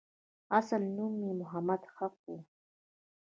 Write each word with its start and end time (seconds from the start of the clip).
اصل 0.59 0.81
نوم 0.95 1.13
یې 1.25 1.33
محمد 1.41 1.81
حق 1.95 2.15
وو. 2.27 2.37